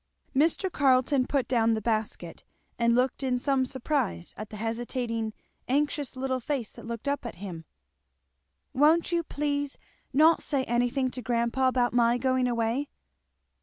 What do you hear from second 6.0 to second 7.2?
little face that looked